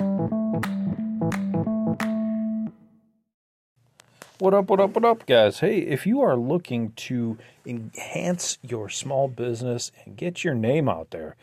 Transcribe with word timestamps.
What 0.00 0.32
up, 4.54 4.70
what 4.70 4.80
up, 4.80 4.94
what 4.94 5.04
up, 5.04 5.26
guys? 5.26 5.60
Hey, 5.60 5.80
if 5.80 6.06
you 6.06 6.22
are 6.22 6.36
looking 6.36 6.92
to 6.92 7.36
enhance 7.66 8.56
your 8.62 8.88
small 8.88 9.28
business 9.28 9.92
and 10.06 10.16
get 10.16 10.42
your 10.42 10.54
name 10.54 10.88
out 10.88 11.10
there, 11.10 11.36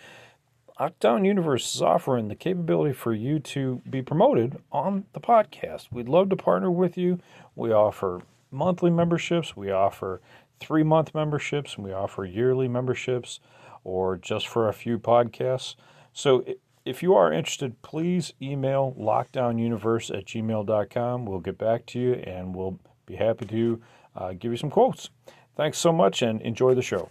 Lockdown 0.79 1.23
Universe 1.23 1.75
is 1.75 1.83
offering 1.83 2.29
the 2.29 2.35
capability 2.35 2.95
for 2.95 3.13
you 3.13 3.37
to 3.41 3.79
be 3.87 4.01
promoted 4.01 4.57
on 4.71 5.05
the 5.13 5.19
podcast. 5.19 5.89
We'd 5.91 6.09
love 6.09 6.29
to 6.29 6.35
partner 6.35 6.71
with 6.71 6.97
you. 6.97 7.19
We 7.55 7.71
offer 7.71 8.23
monthly 8.49 8.89
memberships, 8.89 9.55
we 9.55 9.69
offer 9.69 10.19
three 10.59 10.81
month 10.81 11.13
memberships, 11.13 11.75
and 11.75 11.85
we 11.85 11.93
offer 11.93 12.25
yearly 12.25 12.67
memberships 12.67 13.39
or 13.83 14.17
just 14.17 14.47
for 14.47 14.67
a 14.67 14.73
few 14.73 14.97
podcasts. 14.97 15.75
So 16.11 16.43
if 16.87 17.03
you 17.03 17.15
are 17.15 17.31
interested, 17.33 17.81
please 17.81 18.33
email 18.41 18.95
lockdownuniverse 18.97 20.17
at 20.17 20.25
gmail.com. 20.25 21.25
We'll 21.25 21.39
get 21.39 21.57
back 21.57 21.85
to 21.87 21.99
you 21.99 22.13
and 22.13 22.55
we'll 22.55 22.79
be 23.05 23.15
happy 23.15 23.45
to 23.45 23.81
uh, 24.15 24.33
give 24.33 24.51
you 24.51 24.57
some 24.57 24.69
quotes. 24.69 25.09
Thanks 25.55 25.77
so 25.77 25.91
much 25.91 26.21
and 26.21 26.41
enjoy 26.41 26.73
the 26.75 26.81
show. 26.81 27.09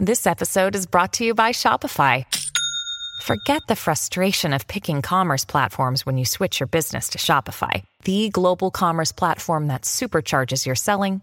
This 0.00 0.26
episode 0.26 0.74
is 0.74 0.86
brought 0.86 1.12
to 1.14 1.24
you 1.24 1.34
by 1.34 1.52
Shopify. 1.52 2.24
Forget 3.22 3.62
the 3.68 3.76
frustration 3.76 4.52
of 4.52 4.66
picking 4.66 5.00
commerce 5.00 5.44
platforms 5.44 6.04
when 6.04 6.18
you 6.18 6.24
switch 6.24 6.58
your 6.58 6.66
business 6.66 7.10
to 7.10 7.18
Shopify, 7.18 7.84
the 8.02 8.28
global 8.30 8.70
commerce 8.70 9.12
platform 9.12 9.68
that 9.68 9.82
supercharges 9.82 10.66
your 10.66 10.74
selling 10.74 11.22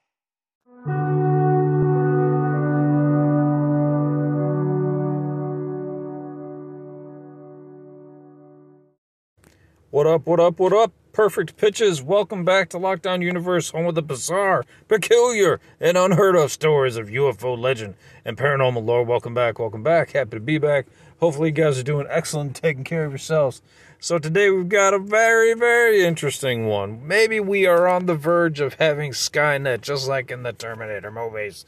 What 9.91 10.07
up, 10.07 10.25
what 10.25 10.39
up, 10.39 10.57
what 10.57 10.71
up? 10.71 10.93
Perfect 11.11 11.57
pitches. 11.57 12.01
Welcome 12.01 12.45
back 12.45 12.69
to 12.69 12.77
Lockdown 12.77 13.21
Universe, 13.21 13.71
home 13.71 13.87
of 13.87 13.95
the 13.95 14.01
bizarre, 14.01 14.63
peculiar, 14.87 15.59
and 15.81 15.97
unheard 15.97 16.37
of 16.37 16.49
stories 16.49 16.95
of 16.95 17.09
UFO 17.09 17.59
legend 17.59 17.95
and 18.23 18.37
paranormal 18.37 18.85
lore. 18.85 19.03
Welcome 19.03 19.33
back, 19.33 19.59
welcome 19.59 19.83
back. 19.83 20.11
Happy 20.11 20.29
to 20.29 20.39
be 20.39 20.57
back. 20.57 20.85
Hopefully, 21.19 21.49
you 21.49 21.55
guys 21.55 21.77
are 21.77 21.83
doing 21.83 22.07
excellent, 22.09 22.55
taking 22.61 22.85
care 22.85 23.03
of 23.03 23.11
yourselves. 23.11 23.61
So, 23.99 24.17
today 24.17 24.49
we've 24.49 24.69
got 24.69 24.93
a 24.93 24.99
very, 24.99 25.53
very 25.55 26.05
interesting 26.05 26.67
one. 26.67 27.05
Maybe 27.05 27.41
we 27.41 27.65
are 27.65 27.85
on 27.85 28.05
the 28.05 28.15
verge 28.15 28.61
of 28.61 28.75
having 28.75 29.11
Skynet, 29.11 29.81
just 29.81 30.07
like 30.07 30.31
in 30.31 30.43
the 30.43 30.53
Terminator 30.53 31.11
movies. 31.11 31.65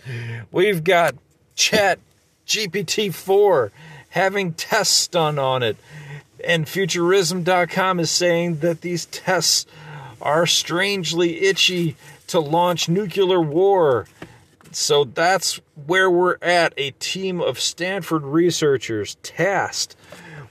We've 0.49 0.85
got 0.85 1.16
Chat 1.55 1.99
GPT 2.47 3.13
4 3.13 3.73
having 4.11 4.53
tests 4.53 5.07
done 5.07 5.38
on 5.38 5.61
it 5.61 5.75
and 6.44 6.67
Futurism.com 6.67 7.99
is 7.99 8.11
saying 8.11 8.59
that 8.59 8.81
these 8.81 9.05
tests 9.05 9.66
are 10.22 10.45
strangely 10.45 11.41
itchy 11.45 11.95
to 12.27 12.39
launch 12.39 12.88
nuclear 12.88 13.41
war. 13.41 14.08
So 14.72 15.03
that's 15.03 15.59
where 15.85 16.09
we're 16.09 16.38
at. 16.41 16.73
A 16.77 16.91
team 16.91 17.41
of 17.41 17.59
Stanford 17.59 18.23
researchers 18.23 19.16
tasked 19.22 19.95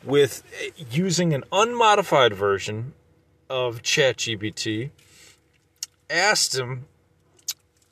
with 0.05 0.43
using 0.91 1.33
an 1.33 1.45
unmodified 1.53 2.34
version 2.34 2.93
of 3.49 3.83
ChatGPT 3.83 4.91
asked 6.09 6.56
him 6.56 6.87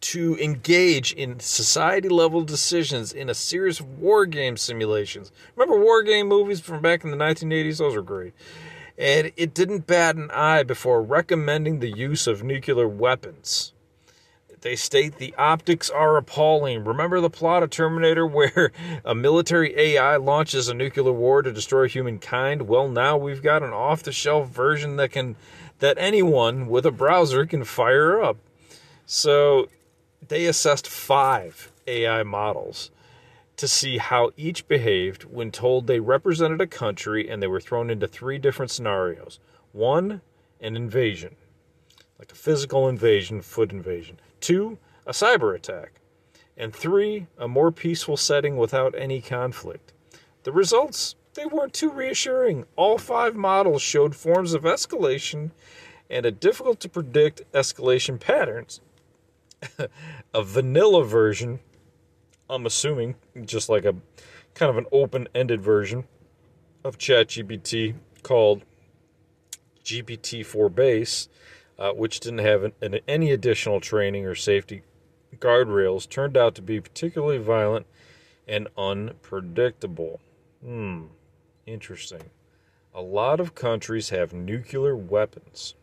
to 0.01 0.37
engage 0.39 1.13
in 1.13 1.41
society 1.41 2.09
level 2.09 2.43
decisions 2.43 3.13
in 3.13 3.29
a 3.29 3.35
series 3.35 3.81
of 3.81 3.99
war 3.99 4.27
game 4.27 4.57
simulations. 4.57 5.31
Remember 5.57 5.79
war 5.83 6.03
game 6.03 6.29
movies 6.29 6.61
from 6.61 6.81
back 6.81 7.05
in 7.05 7.11
the 7.11 7.17
1980s? 7.17 7.79
Those 7.79 7.97
were 7.97 8.03
great. 8.03 8.35
And 8.97 9.33
it 9.37 9.55
didn't 9.55 9.87
bat 9.87 10.17
an 10.17 10.31
eye 10.31 10.63
before 10.63 11.03
recommending 11.03 11.81
the 11.81 11.91
use 11.91 12.27
of 12.27 12.43
nuclear 12.43 12.89
weapons. 12.89 13.73
They 14.63 14.77
state 14.77 15.17
the 15.17 15.35
optics 15.39 15.89
are 15.89 16.19
appalling. 16.19 16.85
Remember 16.85 17.21
the 17.21 17.31
plot 17.31 17.63
of 17.63 17.71
Terminator 17.71 18.27
where 18.27 18.73
a 19.05 19.15
military 19.15 19.79
AI 19.79 20.17
launches 20.17 20.69
a 20.69 20.75
nuclear 20.75 21.13
war 21.13 21.43
to 21.43 21.53
destroy 21.53 21.89
humankind? 21.89 22.69
Well, 22.69 22.89
now 22.89 23.17
we've 23.17 23.43
got 23.43 23.63
an 23.63 23.71
off-the-shelf 23.71 24.49
version 24.49 24.97
that 24.97 25.13
can 25.13 25.37
that 25.79 25.97
anyone 25.99 26.69
with 26.69 26.85
a 26.85 26.91
browser 26.91 27.47
can 27.47 27.65
fire 27.65 28.23
up. 28.23 28.37
So 29.07 29.69
they 30.27 30.47
assessed 30.47 30.87
five 30.87 31.73
AI 31.87 32.23
models 32.23 32.91
to 33.57 33.69
see 33.69 33.99
how 33.99 34.31
each 34.37 34.67
behaved 34.69 35.25
when 35.25 35.51
told 35.51 35.87
they 35.87 36.01
represented 36.01 36.61
a 36.61 36.67
country 36.67 37.29
and 37.29 37.43
they 37.43 37.47
were 37.47 37.61
thrown 37.61 37.91
into 37.91 38.09
three 38.09 38.39
different 38.39 38.71
scenarios. 38.71 39.39
One, 39.73 40.23
an 40.61 40.77
invasion, 40.77 41.37
like 42.19 42.33
a 42.33 42.37
physical 42.37 42.89
invasion, 42.89 43.43
foot 43.43 43.71
invasion. 43.71 44.19
Two, 44.41 44.79
a 45.07 45.13
cyber 45.13 45.55
attack. 45.55 46.01
And 46.57 46.75
three, 46.75 47.27
a 47.39 47.49
more 47.49 47.71
peaceful 47.71 48.17
setting 48.17 48.57
without 48.57 48.95
any 48.97 49.21
conflict. 49.21 49.93
The 50.45 50.53
results, 50.53 51.17
they 51.35 51.47
weren't 51.47 51.75
too 51.75 51.91
reassuring. 51.91 52.65
All 52.77 52.99
five 52.99 53.37
models 53.37 53.83
showed 53.83 54.17
forms 54.17 54.55
of 54.55 54.63
escalation 54.63 55.51
and 56.09 56.27
a 56.27 56.31
difficult 56.31 56.81
to 56.81 56.89
predict 56.89 57.51
escalation 57.53 58.19
patterns 58.19 58.81
a 60.35 60.43
vanilla 60.43 61.05
version, 61.05 61.61
I'm 62.49 62.67
assuming, 62.67 63.17
just 63.45 63.69
like 63.69 63.85
a 63.85 63.95
kind 64.55 64.71
of 64.71 64.77
an 64.77 64.87
open 64.93 65.29
ended 65.35 65.61
version 65.61 66.05
of 66.85 66.99
ChatGPT 66.99 67.95
called 68.23 68.63
GPT 69.85 70.45
4 70.45 70.69
Base, 70.69 71.29
uh, 71.79 71.93
which 71.93 72.21
didn't 72.21 72.39
have 72.41 72.65
an, 72.65 72.73
an, 72.81 73.01
any 73.09 73.31
additional 73.33 73.81
training 73.81 74.27
or 74.27 74.35
safety 74.35 74.83
guardrails, 75.39 76.09
turned 76.09 76.37
out 76.37 76.55
to 76.55 76.63
be 76.63 76.81
particularly 76.81 77.39
violent 77.39 77.87
and 78.47 78.69
unpredictable. 78.77 80.21
Hmm, 80.63 81.05
interesting. 81.67 82.31
A 82.95 83.01
lot 83.01 83.41
of 83.41 83.55
countries 83.55 84.11
have 84.11 84.33
nuclear 84.33 84.97
weapons. 84.97 85.75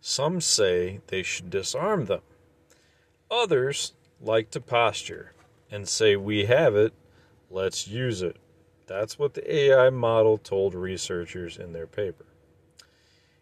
Some 0.00 0.40
say 0.40 1.00
they 1.08 1.22
should 1.22 1.50
disarm 1.50 2.06
them. 2.06 2.22
Others 3.30 3.92
like 4.20 4.50
to 4.50 4.60
posture 4.60 5.32
and 5.70 5.88
say, 5.88 6.16
We 6.16 6.46
have 6.46 6.74
it, 6.74 6.92
let's 7.50 7.86
use 7.86 8.22
it. 8.22 8.36
That's 8.86 9.18
what 9.18 9.34
the 9.34 9.54
AI 9.54 9.90
model 9.90 10.38
told 10.38 10.74
researchers 10.74 11.56
in 11.56 11.72
their 11.72 11.86
paper. 11.86 12.26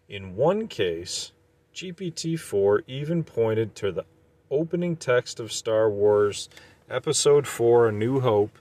In 0.07 0.35
one 0.35 0.67
case, 0.67 1.31
GPT 1.73 2.39
4 2.39 2.83
even 2.87 3.23
pointed 3.23 3.73
to 3.75 3.91
the 3.91 4.05
opening 4.51 4.95
text 4.95 5.39
of 5.39 5.51
Star 5.51 5.89
Wars 5.89 6.49
Episode 6.89 7.47
4 7.47 7.89
A 7.89 7.91
New 7.91 8.19
Hope 8.19 8.57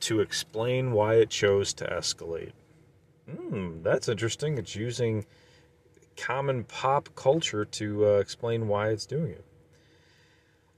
to 0.00 0.20
explain 0.20 0.92
why 0.92 1.14
it 1.14 1.30
chose 1.30 1.72
to 1.74 1.86
escalate. 1.86 2.52
Hmm, 3.30 3.82
that's 3.82 4.08
interesting. 4.08 4.58
It's 4.58 4.76
using 4.76 5.24
common 6.16 6.64
pop 6.64 7.08
culture 7.14 7.64
to 7.64 8.06
uh, 8.06 8.08
explain 8.18 8.68
why 8.68 8.88
it's 8.88 9.06
doing 9.06 9.32
it. 9.32 9.44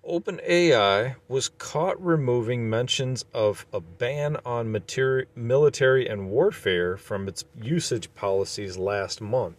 OpenAI 0.09 1.17
was 1.28 1.49
caught 1.49 2.03
removing 2.05 2.69
mentions 2.69 3.25
of 3.33 3.65
a 3.72 3.81
ban 3.81 4.37
on 4.45 4.67
materi- 4.67 5.27
military 5.34 6.06
and 6.06 6.28
warfare 6.28 6.97
from 6.98 7.27
its 7.27 7.45
usage 7.60 8.13
policies 8.15 8.77
last 8.77 9.22
month. 9.22 9.57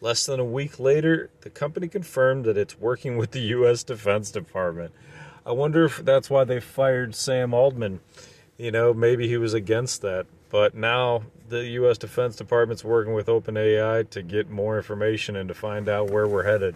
Less 0.00 0.26
than 0.26 0.38
a 0.38 0.44
week 0.44 0.78
later, 0.78 1.30
the 1.40 1.50
company 1.50 1.88
confirmed 1.88 2.44
that 2.44 2.56
it's 2.56 2.78
working 2.78 3.16
with 3.16 3.32
the 3.32 3.40
U.S. 3.40 3.82
Defense 3.82 4.30
Department. 4.30 4.92
I 5.44 5.52
wonder 5.52 5.84
if 5.84 6.04
that's 6.04 6.30
why 6.30 6.44
they 6.44 6.60
fired 6.60 7.14
Sam 7.14 7.52
Altman. 7.52 8.00
You 8.56 8.70
know, 8.70 8.94
maybe 8.94 9.26
he 9.26 9.36
was 9.36 9.54
against 9.54 10.02
that. 10.02 10.26
But 10.50 10.74
now 10.74 11.22
the 11.52 11.68
U.S. 11.68 11.98
Defense 11.98 12.34
Department's 12.34 12.82
working 12.82 13.12
with 13.12 13.26
OpenAI 13.26 14.08
to 14.08 14.22
get 14.22 14.50
more 14.50 14.78
information 14.78 15.36
and 15.36 15.48
to 15.48 15.54
find 15.54 15.86
out 15.86 16.10
where 16.10 16.26
we're 16.26 16.44
headed. 16.44 16.74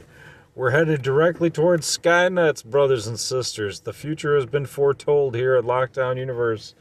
We're 0.55 0.71
headed 0.71 1.01
directly 1.03 1.51
towards 1.51 1.87
Skynet's, 1.87 2.63
brothers 2.63 3.07
and 3.07 3.19
sisters. 3.19 3.81
The 3.81 3.95
future 3.95 4.37
has 4.37 4.45
been 4.45 4.67
foretold 4.67 5.35
here 5.35 5.57
at 5.57 5.65
Lockdown 5.65 6.19
Universe, 6.19 6.75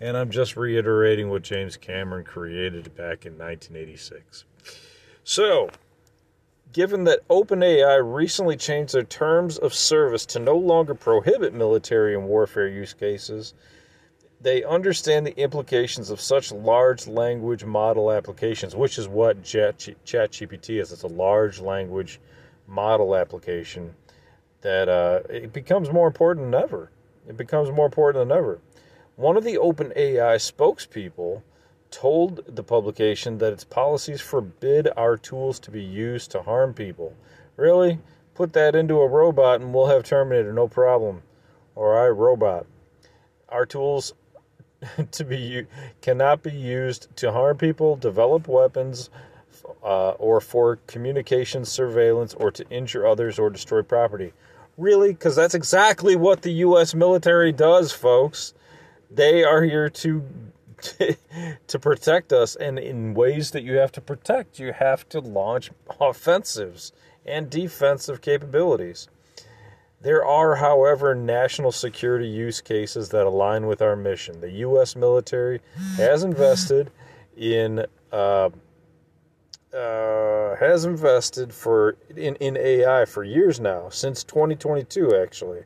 and 0.00 0.16
I'm 0.16 0.30
just 0.30 0.56
reiterating 0.56 1.28
what 1.28 1.42
James 1.42 1.76
Cameron 1.76 2.24
created 2.24 2.96
back 2.96 3.26
in 3.26 3.38
1986. 3.38 4.44
So, 5.22 5.68
given 6.72 7.04
that 7.04 7.26
OpenAI 7.28 8.00
recently 8.02 8.56
changed 8.56 8.94
their 8.94 9.02
terms 9.02 9.58
of 9.58 9.74
service 9.74 10.24
to 10.26 10.38
no 10.38 10.56
longer 10.56 10.94
prohibit 10.94 11.52
military 11.52 12.14
and 12.14 12.24
warfare 12.24 12.68
use 12.68 12.94
cases, 12.94 13.52
they 14.42 14.64
understand 14.64 15.24
the 15.24 15.38
implications 15.38 16.10
of 16.10 16.20
such 16.20 16.50
large 16.50 17.06
language 17.06 17.64
model 17.64 18.10
applications, 18.10 18.74
which 18.74 18.98
is 18.98 19.06
what 19.06 19.42
ChatGPT 19.42 20.80
is. 20.80 20.90
It's 20.90 21.04
a 21.04 21.08
large 21.08 21.60
language 21.60 22.20
model 22.66 23.14
application 23.14 23.94
that 24.62 24.88
uh, 24.88 25.20
it 25.30 25.52
becomes 25.52 25.90
more 25.90 26.08
important 26.08 26.50
than 26.50 26.60
ever. 26.60 26.90
It 27.28 27.36
becomes 27.36 27.70
more 27.70 27.86
important 27.86 28.28
than 28.28 28.36
ever. 28.36 28.60
One 29.14 29.36
of 29.36 29.44
the 29.44 29.54
OpenAI 29.54 30.36
spokespeople 30.36 31.42
told 31.92 32.42
the 32.46 32.64
publication 32.64 33.38
that 33.38 33.52
its 33.52 33.64
policies 33.64 34.20
forbid 34.20 34.88
our 34.96 35.16
tools 35.16 35.60
to 35.60 35.70
be 35.70 35.82
used 35.82 36.30
to 36.32 36.42
harm 36.42 36.74
people. 36.74 37.14
Really? 37.56 38.00
Put 38.34 38.54
that 38.54 38.74
into 38.74 39.00
a 39.00 39.08
robot 39.08 39.60
and 39.60 39.72
we'll 39.72 39.86
have 39.86 40.02
Terminator, 40.02 40.52
no 40.52 40.66
problem. 40.66 41.22
Or 41.76 41.96
I 42.02 42.08
robot. 42.08 42.66
Our 43.48 43.66
tools 43.66 44.14
to 45.12 45.24
be 45.24 45.66
cannot 46.00 46.42
be 46.42 46.52
used 46.52 47.14
to 47.16 47.32
harm 47.32 47.56
people, 47.56 47.96
develop 47.96 48.48
weapons, 48.48 49.10
uh, 49.82 50.10
or 50.10 50.40
for 50.40 50.76
communication 50.86 51.64
surveillance, 51.64 52.34
or 52.34 52.50
to 52.50 52.68
injure 52.70 53.06
others 53.06 53.38
or 53.38 53.50
destroy 53.50 53.82
property. 53.82 54.32
Really? 54.78 55.12
Because 55.12 55.36
that's 55.36 55.54
exactly 55.54 56.16
what 56.16 56.42
the 56.42 56.52
U.S. 56.52 56.94
military 56.94 57.52
does, 57.52 57.92
folks. 57.92 58.54
They 59.10 59.44
are 59.44 59.62
here 59.62 59.90
to 59.90 60.24
to 61.66 61.78
protect 61.78 62.32
us, 62.32 62.56
and 62.56 62.78
in 62.78 63.14
ways 63.14 63.52
that 63.52 63.62
you 63.62 63.74
have 63.74 63.92
to 63.92 64.00
protect, 64.00 64.58
you 64.58 64.72
have 64.72 65.08
to 65.10 65.20
launch 65.20 65.70
offensives 66.00 66.92
and 67.24 67.48
defensive 67.48 68.20
capabilities. 68.20 69.08
There 70.02 70.24
are, 70.24 70.56
however, 70.56 71.14
national 71.14 71.70
security 71.70 72.26
use 72.26 72.60
cases 72.60 73.10
that 73.10 73.24
align 73.24 73.68
with 73.68 73.80
our 73.80 73.94
mission. 73.94 74.40
The 74.40 74.50
U.S. 74.50 74.96
military 74.96 75.60
has 75.96 76.24
invested 76.24 76.90
in 77.36 77.86
uh, 78.10 78.50
uh, 79.72 80.56
has 80.56 80.84
invested 80.84 81.54
for 81.54 81.96
in, 82.16 82.34
in 82.36 82.56
AI 82.56 83.04
for 83.04 83.22
years 83.22 83.60
now, 83.60 83.88
since 83.88 84.24
2022 84.24 85.16
actually. 85.16 85.62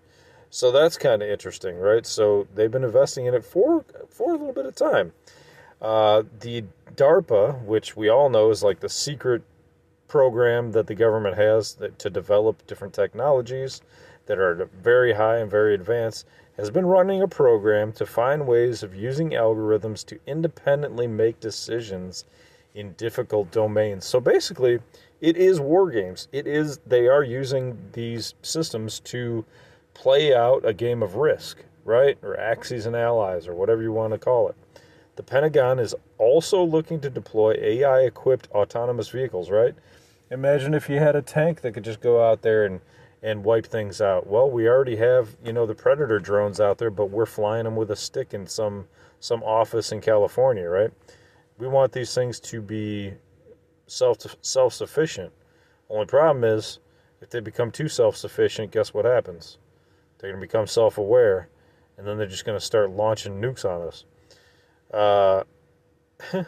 So 0.51 0.71
that's 0.71 0.97
kind 0.97 1.23
of 1.23 1.29
interesting, 1.29 1.77
right? 1.79 2.07
So 2.07 2.47
they've 2.55 2.71
been 2.71 2.85
investing 2.85 3.27
in 3.27 3.35
it 3.35 3.45
for 3.45 3.85
for 4.11 4.35
a 4.35 4.37
little 4.37 4.53
bit 4.53 4.67
of 4.67 4.75
time. 4.75 5.13
Uh, 5.81 6.23
the 6.41 6.65
DARPA, 6.95 7.63
which 7.63 7.97
we 7.97 8.09
all 8.09 8.29
know 8.29 8.51
is 8.51 8.63
like 8.63 8.81
the 8.81 8.89
secret 8.89 9.43
program 10.09 10.73
that 10.73 10.87
the 10.87 10.95
government 10.95 11.37
has 11.37 11.75
that, 11.75 11.99
to 11.99 12.11
develop 12.11 12.67
different 12.67 12.95
technologies 12.95 13.81
that 14.27 14.39
are 14.39 14.69
very 14.83 15.15
high 15.15 15.39
and 15.39 15.51
very 15.51 15.75
advanced, 15.75 16.27
has 16.57 16.71
been 16.71 16.87
running 16.87 17.23
a 17.23 17.29
program 17.29 17.93
to 17.93 18.07
find 18.07 18.47
ways 18.47 18.83
of 18.83 18.95
using 18.95 19.31
algorithms 19.31 20.05
to 20.07 20.19
independently 20.27 21.07
make 21.07 21.39
decisions 21.41 22.25
in 22.75 22.93
difficult 22.93 23.51
domains. 23.51 24.05
So 24.05 24.21
basically, 24.21 24.81
it 25.21 25.37
is 25.37 25.61
war 25.61 25.91
games. 25.91 26.29
It 26.33 26.47
is 26.47 26.79
they 26.87 27.09
are 27.09 27.23
using 27.23 27.79
these 27.93 28.35
systems 28.43 29.01
to 29.01 29.45
play 29.95 30.35
out 30.35 30.65
a 30.65 30.75
game 30.75 31.03
of 31.03 31.17
risk, 31.17 31.59
right? 31.85 32.19
Or 32.23 32.39
Axis 32.39 32.87
and 32.87 32.95
Allies 32.95 33.49
or 33.49 33.55
whatever 33.55 33.83
you 33.83 33.93
want 33.93 34.13
to 34.13 34.19
call 34.19 34.49
it. 34.49 34.57
The 35.17 35.23
Pentagon 35.23 35.79
is 35.79 35.95
also 36.19 36.63
looking 36.63 37.01
to 37.01 37.09
deploy 37.09 37.57
AI 37.59 38.01
equipped 38.01 38.51
autonomous 38.53 39.09
vehicles, 39.09 39.51
right? 39.51 39.75
Imagine 40.31 40.75
if 40.75 40.91
you 40.91 40.99
had 40.99 41.17
a 41.17 41.23
tank 41.23 41.63
that 41.63 41.73
could 41.73 41.85
just 41.85 42.03
go 42.03 42.23
out 42.23 42.43
there 42.43 42.67
and 42.67 42.81
and 43.23 43.45
wipe 43.45 43.67
things 43.67 44.01
out. 44.01 44.27
Well, 44.27 44.51
we 44.51 44.69
already 44.69 44.97
have, 44.97 45.37
you 45.45 45.53
know, 45.53 45.67
the 45.67 45.75
Predator 45.75 46.19
drones 46.19 46.61
out 46.61 46.79
there, 46.79 46.91
but 46.91 47.11
we're 47.11 47.27
flying 47.27 47.65
them 47.65 47.77
with 47.77 47.91
a 47.91 47.97
stick 47.97 48.35
in 48.35 48.47
some 48.47 48.87
some 49.19 49.43
office 49.43 49.93
in 49.93 50.01
California, 50.01 50.69
right? 50.69 50.91
We 51.59 51.67
want 51.67 51.93
these 51.93 52.15
things 52.15 52.39
to 52.41 52.61
be 52.61 53.15
self 53.87 54.19
self 54.43 54.75
sufficient. 54.75 55.33
Only 55.89 56.07
problem 56.07 56.45
is, 56.45 56.81
if 57.21 57.31
they 57.31 57.41
become 57.41 57.71
too 57.71 57.89
self 57.89 58.17
sufficient, 58.17 58.73
guess 58.73 58.93
what 58.93 59.05
happens? 59.05 59.59
They're 60.19 60.31
going 60.31 60.41
to 60.41 60.47
become 60.47 60.67
self 60.67 60.99
aware, 60.99 61.49
and 61.97 62.07
then 62.07 62.19
they're 62.19 62.27
just 62.27 62.45
going 62.45 62.59
to 62.59 62.65
start 62.65 62.91
launching 62.91 63.41
nukes 63.41 63.65
on 63.65 63.89
us. 63.89 64.05
Uh, 64.93 65.45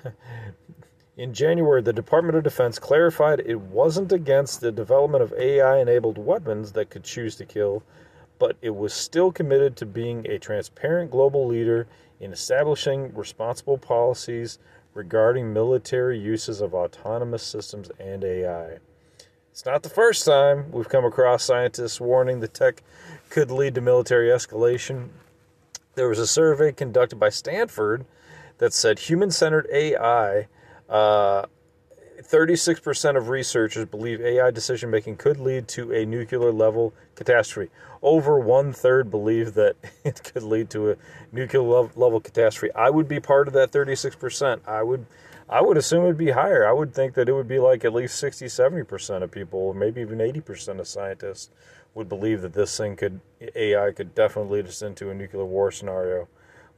In 1.19 1.35
January, 1.35 1.83
the 1.83 1.93
Department 1.93 2.37
of 2.37 2.45
Defense 2.45 2.79
clarified 2.79 3.43
it 3.45 3.61
wasn't 3.61 4.13
against 4.13 4.61
the 4.61 4.71
development 4.71 5.21
of 5.21 5.33
AI 5.33 5.79
enabled 5.79 6.17
weapons 6.17 6.71
that 6.73 6.91
could 6.91 7.03
choose 7.03 7.35
to 7.37 7.45
kill, 7.45 7.83
but 8.39 8.57
it 8.63 8.77
was 8.77 8.95
still 8.95 9.33
committed 9.33 9.75
to 9.77 9.85
being 9.85 10.25
a 10.29 10.39
transparent 10.39 11.11
global 11.11 11.45
leader 11.45 11.89
in 12.21 12.33
establishing 12.33 13.13
responsible 13.17 13.79
policies 13.79 14.61
regarding 14.95 15.53
military 15.53 16.17
uses 16.17 16.61
of 16.61 16.73
autonomous 16.73 17.43
systems 17.43 17.91
and 17.99 18.23
AI. 18.23 18.79
It's 19.51 19.67
not 19.67 19.83
the 19.83 19.89
first 19.89 20.25
time 20.25 20.71
we've 20.71 20.89
come 20.89 21.05
across 21.05 21.43
scientists 21.43 22.01
warning 22.01 22.39
the 22.39 22.47
tech 22.47 22.85
could 23.29 23.51
lead 23.51 23.75
to 23.75 23.81
military 23.81 24.29
escalation. 24.29 25.09
There 25.97 26.09
was 26.09 26.21
a 26.21 26.29
survey 26.29 26.71
conducted 26.71 27.17
by 27.17 27.31
Stanford 27.31 28.05
that 28.59 28.73
said 28.73 29.01
human 29.01 29.33
centered 29.33 29.67
AI 29.73 30.47
uh, 30.89 31.47
36% 32.23 33.17
of 33.17 33.29
researchers 33.29 33.85
believe 33.87 34.21
AI 34.21 34.51
decision 34.51 34.91
making 34.91 35.17
could 35.17 35.39
lead 35.39 35.69
to 35.69 35.93
a 35.93 36.05
nuclear 36.05 36.53
level 36.53 36.93
catastrophe. 37.15 37.71
Over 38.03 38.39
one 38.39 38.73
third 38.73 39.11
believe 39.11 39.55
that 39.55 39.77
it 40.05 40.23
could 40.23 40.43
lead 40.43 40.71
to 40.71 40.91
a 40.91 40.97
nuclear 41.33 41.63
level 41.63 42.21
catastrophe. 42.21 42.75
I 42.75 42.91
would 42.91 43.09
be 43.09 43.21
part 43.21 43.49
of 43.49 43.55
that 43.55 43.71
36%. 43.73 44.61
I 44.67 44.83
would 44.83 45.07
I 45.51 45.63
would 45.63 45.79
assume 45.79 46.05
it'd 46.05 46.19
be 46.19 46.33
higher. 46.33 46.69
I 46.69 46.73
would 46.73 46.93
think 46.93 47.15
that 47.15 47.27
it 47.27 47.33
would 47.33 47.49
be 47.49 47.59
like 47.59 47.83
at 47.83 47.95
least 47.95 48.19
60, 48.19 48.47
70% 48.47 49.23
of 49.23 49.31
people, 49.31 49.73
maybe 49.73 50.03
even 50.03 50.19
80% 50.19 50.79
of 50.79 50.87
scientists 50.87 51.49
would 51.95 52.09
believe 52.09 52.43
that 52.43 52.53
this 52.53 52.77
thing 52.77 52.97
could 52.97 53.21
AI 53.55 53.93
could 53.93 54.15
definitely 54.15 54.59
lead 54.59 54.69
us 54.69 54.83
into 54.83 55.09
a 55.09 55.15
nuclear 55.15 55.47
war 55.47 55.71
scenario. 55.71 56.29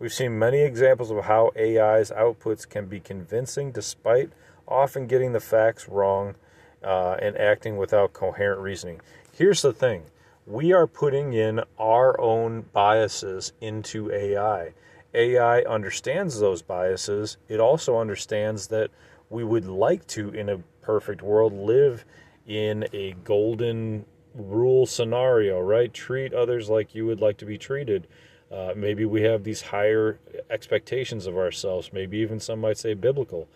We've 0.01 0.13
seen 0.15 0.39
many 0.39 0.63
examples 0.63 1.11
of 1.11 1.25
how 1.25 1.53
AI's 1.55 2.11
outputs 2.11 2.67
can 2.67 2.87
be 2.87 3.01
convincing 3.01 3.71
despite 3.71 4.31
often 4.67 5.07
getting 5.07 5.35
the 5.35 5.41
facts 5.41 5.91
wrong 5.91 6.37
uh, 6.83 7.17
and 7.21 7.37
acting 7.37 7.77
without 7.77 8.15
coherent 8.15 8.63
reasoning. 8.63 9.03
Here's 9.31 9.61
the 9.61 9.75
thing 9.75 10.05
we 10.47 10.73
are 10.73 10.87
putting 10.87 11.35
in 11.35 11.61
our 11.79 12.19
own 12.19 12.63
biases 12.73 13.53
into 13.61 14.11
AI. 14.11 14.73
AI 15.13 15.61
understands 15.65 16.41
those 16.41 16.63
biases. 16.63 17.37
It 17.47 17.61
also 17.61 17.99
understands 17.99 18.69
that 18.69 18.91
we 19.29 19.45
would 19.45 19.67
like 19.67 20.07
to, 20.09 20.31
in 20.31 20.49
a 20.49 20.63
perfect 20.81 21.21
world, 21.21 21.53
live 21.53 22.07
in 22.47 22.89
a 22.95 23.13
golden 23.23 24.07
rule 24.35 24.87
scenario, 24.87 25.61
right? 25.61 25.93
Treat 25.93 26.33
others 26.33 26.71
like 26.71 26.95
you 26.95 27.05
would 27.05 27.21
like 27.21 27.37
to 27.37 27.45
be 27.45 27.59
treated. 27.59 28.07
Uh, 28.51 28.73
maybe 28.75 29.05
we 29.05 29.23
have 29.23 29.45
these 29.45 29.63
higher 29.63 30.19
expectations 30.51 31.27
of 31.27 31.37
ourselves. 31.37 31.93
Maybe 31.93 32.19
even 32.19 32.41
some 32.41 32.61
might 32.61 32.79
say 32.79 32.95
biblical. 32.95 33.49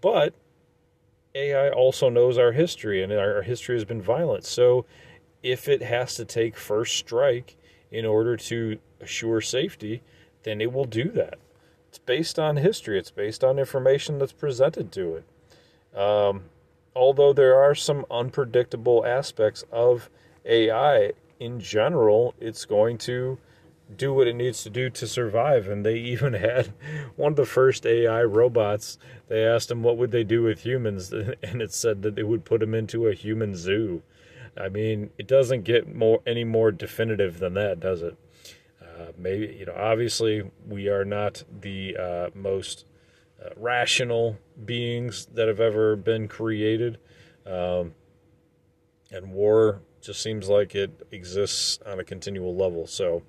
But 0.00 0.34
AI 1.34 1.70
also 1.70 2.08
knows 2.08 2.36
our 2.38 2.52
history, 2.52 3.02
and 3.02 3.12
our 3.12 3.42
history 3.42 3.76
has 3.76 3.84
been 3.84 4.02
violent. 4.02 4.44
So 4.44 4.84
if 5.42 5.68
it 5.68 5.82
has 5.82 6.14
to 6.16 6.24
take 6.24 6.56
first 6.56 6.96
strike 6.96 7.56
in 7.90 8.04
order 8.04 8.36
to 8.36 8.78
assure 9.00 9.40
safety, 9.40 10.02
then 10.42 10.60
it 10.60 10.72
will 10.72 10.84
do 10.84 11.10
that. 11.10 11.38
It's 11.88 11.98
based 11.98 12.38
on 12.38 12.56
history, 12.56 12.98
it's 12.98 13.10
based 13.10 13.44
on 13.44 13.58
information 13.58 14.18
that's 14.18 14.32
presented 14.32 14.92
to 14.92 15.16
it. 15.16 15.98
Um, 15.98 16.44
although 16.94 17.32
there 17.32 17.56
are 17.56 17.74
some 17.74 18.04
unpredictable 18.10 19.06
aspects 19.06 19.64
of 19.70 20.10
AI, 20.44 21.12
in 21.40 21.60
general, 21.60 22.34
it's 22.40 22.64
going 22.64 22.98
to 22.98 23.38
do 23.96 24.12
what 24.12 24.26
it 24.26 24.36
needs 24.36 24.62
to 24.62 24.70
do 24.70 24.90
to 24.90 25.06
survive. 25.06 25.68
And 25.68 25.84
they 25.84 25.96
even 26.14 26.34
had 26.34 26.72
one 27.16 27.32
of 27.32 27.36
the 27.36 27.46
first 27.46 27.86
AI 27.86 28.22
robots. 28.22 28.98
They 29.28 29.44
asked 29.44 29.68
them 29.68 29.82
what 29.82 29.96
would 29.96 30.10
they 30.10 30.24
do 30.24 30.42
with 30.42 30.64
humans, 30.64 31.12
and 31.42 31.62
it 31.62 31.72
said 31.72 32.02
that 32.02 32.14
they 32.14 32.22
would 32.22 32.44
put 32.44 32.60
them 32.60 32.74
into 32.74 33.06
a 33.06 33.14
human 33.14 33.54
zoo. 33.54 34.02
I 34.56 34.68
mean, 34.68 35.10
it 35.18 35.26
doesn't 35.26 35.64
get 35.64 35.94
more 35.94 36.20
any 36.26 36.44
more 36.44 36.70
definitive 36.70 37.38
than 37.38 37.54
that, 37.54 37.80
does 37.80 38.02
it? 38.02 38.16
Uh, 38.80 39.06
maybe 39.18 39.56
you 39.58 39.66
know, 39.66 39.74
obviously, 39.76 40.48
we 40.68 40.88
are 40.88 41.04
not 41.04 41.42
the 41.60 41.96
uh, 41.96 42.30
most 42.34 42.84
uh, 43.44 43.48
rational 43.56 44.38
beings 44.64 45.26
that 45.34 45.48
have 45.48 45.60
ever 45.60 45.96
been 45.96 46.28
created, 46.28 46.98
um, 47.44 47.94
and 49.10 49.32
war 49.32 49.82
just 50.00 50.22
seems 50.22 50.48
like 50.48 50.74
it 50.74 51.06
exists 51.10 51.78
on 51.86 51.98
a 51.98 52.04
continual 52.04 52.54
level. 52.54 52.86
So 52.86 53.22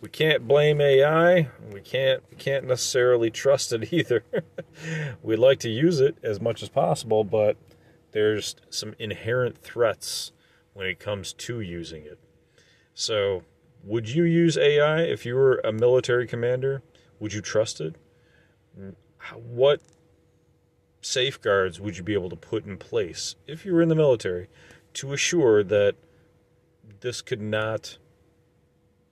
we 0.00 0.08
can't 0.08 0.48
blame 0.48 0.80
AI. 0.80 1.48
We 1.72 1.80
can't 1.80 2.22
can't 2.38 2.66
necessarily 2.66 3.30
trust 3.30 3.72
it 3.72 3.92
either. 3.92 4.24
We'd 5.22 5.38
like 5.38 5.58
to 5.60 5.68
use 5.68 6.00
it 6.00 6.16
as 6.22 6.40
much 6.40 6.62
as 6.62 6.68
possible, 6.68 7.24
but 7.24 7.56
there's 8.12 8.56
some 8.70 8.94
inherent 8.98 9.58
threats 9.58 10.32
when 10.72 10.86
it 10.86 10.98
comes 10.98 11.32
to 11.32 11.60
using 11.60 12.04
it. 12.04 12.18
So, 12.94 13.42
would 13.84 14.08
you 14.08 14.24
use 14.24 14.56
AI 14.56 15.02
if 15.02 15.24
you 15.24 15.34
were 15.34 15.60
a 15.64 15.72
military 15.72 16.26
commander? 16.26 16.82
Would 17.18 17.32
you 17.32 17.40
trust 17.40 17.80
it? 17.80 17.96
What 19.34 19.80
safeguards 21.02 21.80
would 21.80 21.96
you 21.96 22.02
be 22.02 22.14
able 22.14 22.30
to 22.30 22.36
put 22.36 22.66
in 22.66 22.76
place 22.76 23.36
if 23.46 23.64
you 23.64 23.74
were 23.74 23.82
in 23.82 23.88
the 23.88 23.94
military 23.94 24.48
to 24.94 25.12
assure 25.12 25.62
that 25.64 25.94
this 27.00 27.22
could 27.22 27.40
not 27.40 27.98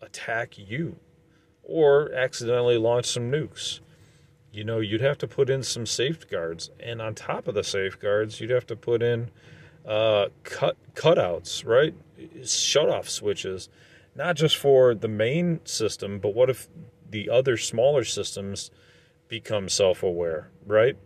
attack 0.00 0.58
you 0.58 0.96
or 1.62 2.12
accidentally 2.12 2.78
launch 2.78 3.06
some 3.06 3.30
nukes? 3.30 3.80
You 4.52 4.64
know, 4.64 4.80
you'd 4.80 5.02
have 5.02 5.18
to 5.18 5.28
put 5.28 5.50
in 5.50 5.62
some 5.62 5.86
safeguards, 5.86 6.70
and 6.80 7.02
on 7.02 7.14
top 7.14 7.48
of 7.48 7.54
the 7.54 7.62
safeguards, 7.62 8.40
you'd 8.40 8.50
have 8.50 8.66
to 8.66 8.76
put 8.76 9.02
in 9.02 9.30
uh, 9.86 10.28
cut 10.42 10.76
cutouts, 10.94 11.66
right? 11.66 11.94
Shut 12.44 12.88
off 12.88 13.08
switches, 13.08 13.68
not 14.14 14.36
just 14.36 14.56
for 14.56 14.94
the 14.94 15.08
main 15.08 15.60
system, 15.64 16.18
but 16.18 16.34
what 16.34 16.50
if 16.50 16.68
the 17.10 17.30
other 17.30 17.56
smaller 17.56 18.04
systems 18.04 18.70
become 19.28 19.68
self 19.68 20.02
aware, 20.02 20.50
right? 20.66 20.96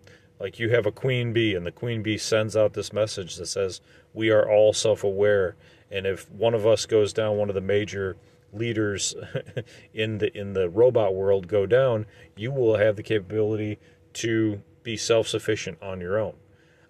Like 0.41 0.59
you 0.59 0.71
have 0.71 0.87
a 0.87 0.93
queen 0.93 1.33
bee, 1.33 1.55
and 1.55 1.65
the 1.65 1.73
queen 1.73 2.03
bee 2.03 2.19
sends 2.19 2.57
out 2.57 2.73
this 2.73 2.93
message 2.93 3.37
that 3.37 3.47
says, 3.47 3.81
We 4.13 4.31
are 4.31 4.49
all 4.49 4.73
self 4.73 5.05
aware. 5.05 5.57
And 5.91 6.07
if 6.07 6.31
one 6.31 6.55
of 6.55 6.67
us 6.67 6.87
goes 6.87 7.13
down, 7.13 7.37
one 7.37 7.49
of 7.49 7.55
the 7.55 7.61
major 7.61 8.17
leaders 8.53 9.15
in 9.95 10.19
the 10.19 10.37
in 10.37 10.53
the 10.53 10.69
robot 10.69 11.15
world 11.15 11.49
go 11.49 11.67
down, 11.67 12.07
you 12.37 12.51
will 12.53 12.77
have 12.77 12.97
the 12.97 13.03
capability 13.03 13.79
to 14.15 14.63
be 14.83 14.97
self 14.97 15.29
sufficient 15.29 15.83
on 15.83 16.01
your 16.01 16.19
own. 16.19 16.35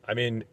I 0.07 0.15
mean, 0.15 0.45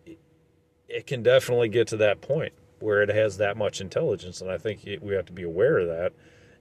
it 0.87 1.07
can 1.07 1.23
definitely 1.23 1.69
get 1.69 1.87
to 1.87 1.97
that 1.97 2.21
point 2.21 2.53
where 2.79 3.01
it 3.01 3.09
has 3.09 3.37
that 3.37 3.57
much 3.57 3.81
intelligence, 3.81 4.41
and 4.41 4.49
I 4.49 4.57
think 4.57 4.87
we 5.01 5.13
have 5.13 5.25
to 5.25 5.33
be 5.33 5.43
aware 5.43 5.79
of 5.79 5.87
that. 5.87 6.13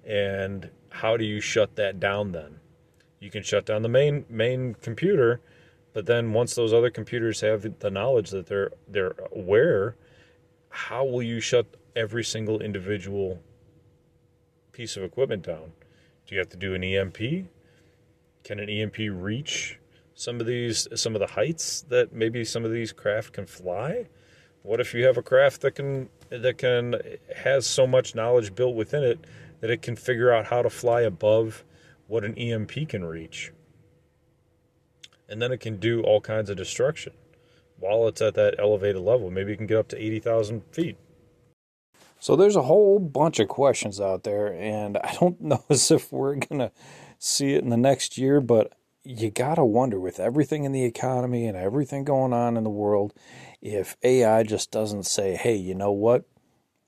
And 0.05 0.71
how 0.91 1.17
do 1.17 1.25
you 1.25 1.41
shut 1.41 1.77
that 1.77 2.01
down 2.01 2.33
then? 2.33 2.61
You 3.21 3.31
can 3.31 3.43
shut 3.43 3.67
down 3.67 3.83
the 3.83 3.89
main 3.89 4.25
main 4.29 4.75
computer, 4.75 5.41
but 5.93 6.07
then 6.07 6.33
once 6.33 6.55
those 6.55 6.73
other 6.73 6.91
computers 6.91 7.41
have 7.41 7.79
the 7.81 7.91
knowledge 7.91 8.31
that 8.31 8.47
they're 8.47 8.71
they're 8.87 9.15
aware, 9.35 9.97
how 10.71 11.05
will 11.05 11.23
you 11.23 11.41
shut 11.41 11.67
every 11.97 12.25
single 12.25 12.61
individual 12.61 13.43
piece 14.79 14.97
of 14.97 15.03
equipment 15.03 15.43
down? 15.43 15.73
Do 16.25 16.37
you 16.37 16.39
have 16.39 16.51
to 16.51 16.57
do 16.57 16.73
an 16.73 16.85
EMP? 16.85 17.19
Can 18.45 18.61
an 18.61 18.71
EMP 18.71 18.97
reach 19.11 19.81
some 20.15 20.41
of 20.41 20.47
these 20.47 20.87
some 20.95 21.17
of 21.17 21.21
the 21.21 21.27
heights 21.27 21.83
that 21.89 22.13
maybe 22.13 22.45
some 22.45 22.65
of 22.65 22.71
these 22.71 22.93
craft 22.93 23.33
can 23.33 23.45
fly? 23.45 24.07
What 24.63 24.79
if 24.79 24.95
you 24.95 25.05
have 25.05 25.17
a 25.17 25.23
craft 25.23 25.63
that 25.63 25.73
can 25.73 26.09
that 26.31 26.59
can 26.59 26.95
has 27.35 27.67
so 27.67 27.89
much 27.89 28.15
knowledge 28.15 28.55
built 28.55 28.77
within 28.77 29.03
it 29.03 29.19
that 29.61 29.71
it 29.71 29.83
can 29.83 29.97
figure 29.97 30.33
out 30.33 30.47
how 30.47 30.63
to 30.63 30.71
fly 30.71 31.01
above 31.01 31.65
what 32.07 32.25
an 32.25 32.39
EMP 32.39 32.89
can 32.89 33.05
reach. 33.05 33.53
And 35.29 35.43
then 35.43 35.51
it 35.51 35.59
can 35.59 35.79
do 35.79 36.03
all 36.03 36.21
kinds 36.21 36.51
of 36.51 36.57
destruction 36.57 37.13
while 37.81 38.07
it's 38.07 38.23
at 38.23 38.35
that 38.35 38.55
elevated 38.61 39.03
level. 39.03 39.29
Maybe 39.31 39.53
it 39.53 39.57
can 39.57 39.67
get 39.67 39.79
up 39.79 39.89
to 39.89 40.01
80,000 40.01 40.63
feet. 40.71 40.97
So 42.21 42.37
there's 42.37 42.57
a 42.57 42.63
whole 42.63 42.99
bunch 42.99 43.39
of 43.39 43.49
questions 43.49 44.01
out 44.01 44.25
there, 44.25 44.53
and 44.53 44.97
I 44.99 45.17
don't 45.21 45.41
know 45.41 45.65
as 45.69 45.91
if 45.91 46.13
we're 46.13 46.37
going 46.37 46.61
to 46.61 46.73
see 47.19 47.55
it 47.55 47.63
in 47.63 47.71
the 47.71 47.77
next 47.77 48.19
year, 48.19 48.41
but 48.41 48.73
you 49.05 49.31
got 49.31 49.55
to 49.55 49.65
wonder 49.65 49.99
with 49.99 50.21
everything 50.21 50.65
in 50.65 50.73
the 50.73 50.85
economy 50.85 51.47
and 51.47 51.57
everything 51.57 52.05
going 52.05 52.33
on 52.33 52.57
in 52.57 52.65
the 52.65 52.71
world, 52.71 53.15
if 53.63 53.97
AI 54.03 54.43
just 54.43 54.71
doesn't 54.71 55.05
say, 55.05 55.35
hey, 55.35 55.55
you 55.55 55.75
know 55.75 55.93
what? 55.93 56.25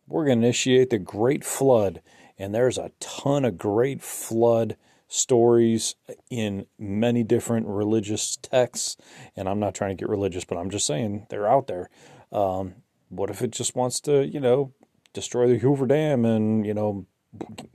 We're 0.06 0.26
going 0.26 0.40
to 0.40 0.46
initiate 0.46 0.90
the 0.90 0.98
Great 0.98 1.44
Flood, 1.44 2.02
and 2.38 2.54
there's 2.54 2.78
a 2.78 2.92
ton 3.00 3.44
of 3.44 3.58
Great 3.58 4.02
Flood 4.02 4.76
stories 5.06 5.96
in 6.30 6.66
many 6.78 7.24
different 7.24 7.66
religious 7.66 8.36
texts. 8.36 8.96
And 9.36 9.48
I'm 9.48 9.58
not 9.58 9.74
trying 9.74 9.96
to 9.96 10.00
get 10.00 10.08
religious, 10.08 10.44
but 10.44 10.56
I'm 10.56 10.70
just 10.70 10.86
saying 10.86 11.26
they're 11.30 11.48
out 11.48 11.66
there. 11.66 11.90
Um, 12.32 12.76
what 13.08 13.30
if 13.30 13.42
it 13.42 13.50
just 13.50 13.74
wants 13.74 14.00
to, 14.02 14.24
you 14.24 14.38
know, 14.38 14.72
destroy 15.12 15.48
the 15.48 15.58
Hoover 15.58 15.86
Dam 15.86 16.24
and, 16.24 16.66
you 16.66 16.74
know, 16.74 17.06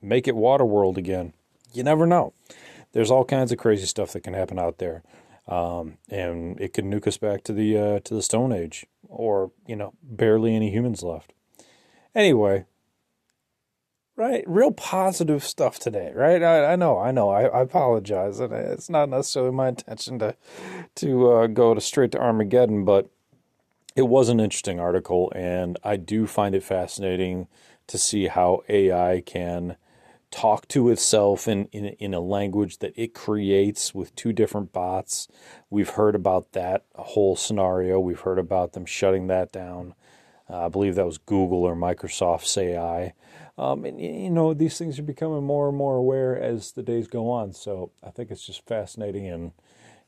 make 0.02 0.28
it 0.28 0.36
water 0.36 0.66
world 0.66 0.98
again? 0.98 1.34
You 1.74 1.84
never 1.84 2.06
know. 2.06 2.34
There's 2.94 3.12
all 3.12 3.26
kinds 3.26 3.52
of 3.52 3.58
crazy 3.58 3.86
stuff 3.86 4.14
that 4.14 4.22
can 4.22 4.34
happen 4.34 4.58
out 4.58 4.78
there. 4.78 5.04
Um, 5.48 5.98
and 6.10 6.60
it 6.60 6.74
could 6.74 6.86
nuke 6.86 7.08
us 7.08 7.18
back 7.18 7.44
to 7.44 7.54
the 7.54 7.78
uh, 7.78 8.00
to 8.00 8.16
the 8.16 8.24
Stone 8.24 8.52
Age, 8.52 8.88
or 9.08 9.52
you 9.68 9.76
know, 9.76 9.94
barely 10.02 10.56
any 10.56 10.72
humans 10.72 11.04
left. 11.04 11.34
Anyway, 12.16 12.66
right? 14.16 14.44
Real 14.48 14.72
positive 14.72 15.44
stuff 15.44 15.78
today, 15.78 16.12
right? 16.16 16.42
I, 16.42 16.74
I 16.74 16.76
know, 16.76 16.98
I 16.98 17.12
know. 17.12 17.30
I, 17.30 17.44
I, 17.44 17.62
apologize, 17.62 18.40
and 18.40 18.54
it's 18.54 18.90
not 18.90 19.10
necessarily 19.10 19.52
my 19.52 19.68
intention 19.68 20.20
to 20.20 20.36
to 20.96 21.32
uh, 21.32 21.48
go 21.48 21.74
to 21.74 21.82
straight 21.82 22.12
to 22.14 22.20
Armageddon, 22.20 22.86
but 22.86 23.10
it 23.96 24.04
was 24.04 24.30
an 24.30 24.40
interesting 24.40 24.80
article, 24.80 25.32
and 25.36 25.78
I 25.84 25.96
do 25.96 26.28
find 26.28 26.54
it 26.54 26.64
fascinating 26.64 27.48
to 27.88 27.98
see 27.98 28.28
how 28.28 28.62
AI 28.68 29.22
can 29.26 29.78
talk 30.32 30.68
to 30.68 30.90
itself 30.90 31.48
in, 31.48 31.66
in, 31.68 31.86
in 31.86 32.14
a 32.14 32.20
language 32.20 32.80
that 32.80 32.94
it 32.98 33.14
creates 33.14 33.96
with 33.96 34.14
two 34.16 34.34
different 34.34 34.74
bots. 34.74 35.30
We've 35.70 35.90
heard 35.90 36.14
about 36.14 36.52
that 36.52 36.84
whole 36.96 37.38
scenario. 37.38 38.00
We've 38.00 38.20
heard 38.20 38.40
about 38.40 38.74
them 38.74 38.86
shutting 38.86 39.28
that 39.28 39.54
down. 39.54 39.94
Uh, 40.50 40.66
I 40.66 40.70
believe 40.70 40.96
that 40.96 41.06
was 41.06 41.18
Google 41.18 41.64
or 41.64 41.76
Microsoft's 41.76 42.58
AI. 42.58 43.14
Um, 43.58 43.86
and 43.86 44.00
you 44.00 44.30
know 44.30 44.54
these 44.54 44.78
things 44.78 45.00
are 45.00 45.04
becoming 45.04 45.44
more 45.44 45.70
and 45.70 45.78
more 45.78 45.96
aware 45.96 46.38
as 46.38 46.74
the 46.74 46.84
days 46.84 47.08
go 47.08 47.30
on. 47.32 47.54
So 47.54 47.92
I 48.04 48.10
think 48.10 48.30
it's 48.30 48.46
just 48.46 48.68
fascinating, 48.68 49.28
and 49.28 49.54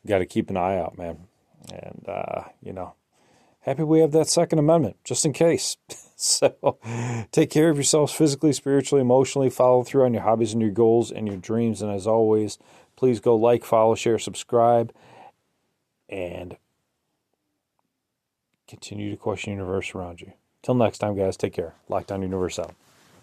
got 0.06 0.18
to 0.20 0.26
keep 0.26 0.50
an 0.50 0.58
eye 0.58 0.78
out, 0.78 0.98
man. 0.98 1.28
And 1.72 2.06
uh, 2.08 2.44
you 2.62 2.74
know, 2.74 2.94
happy 3.68 3.84
we 3.84 4.00
have 4.00 4.14
that 4.14 4.30
Second 4.30 4.60
Amendment 4.60 4.96
just 5.04 5.26
in 5.26 5.34
case. 5.34 5.78
so 6.16 6.80
take 7.32 7.52
care 7.52 7.70
of 7.70 7.76
yourselves 7.76 8.14
physically, 8.14 8.54
spiritually, 8.54 9.02
emotionally. 9.02 9.50
Follow 9.50 9.84
through 9.84 10.06
on 10.06 10.14
your 10.14 10.24
hobbies 10.24 10.54
and 10.54 10.62
your 10.62 10.72
goals 10.72 11.12
and 11.12 11.28
your 11.28 11.38
dreams. 11.38 11.82
And 11.82 11.92
as 11.92 12.08
always, 12.08 12.58
please 12.96 13.20
go 13.20 13.36
like, 13.36 13.66
follow, 13.66 13.94
share, 13.94 14.18
subscribe, 14.18 14.94
and 16.10 16.58
continue 18.68 19.12
to 19.12 19.18
question 19.18 19.52
the 19.54 19.62
universe 19.62 19.94
around 19.94 20.22
you. 20.22 20.32
Till 20.64 20.76
next 20.76 21.00
time, 21.00 21.16
guys, 21.16 21.38
take 21.38 21.54
care. 21.54 21.76
Lockdown 21.90 22.22
Universe 22.22 22.58
out. 22.60 22.74